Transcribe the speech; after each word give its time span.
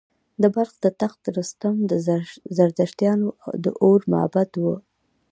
د 0.41 0.43
بلخ 0.55 0.71
د 0.83 0.85
تخت 1.01 1.21
رستم 1.37 1.75
د 1.91 1.93
زردشتیانو 2.57 3.27
د 3.63 3.65
اور 3.83 3.99
معبد 4.11 4.49
و 4.57 4.63